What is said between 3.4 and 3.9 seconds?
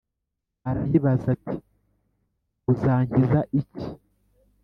iki?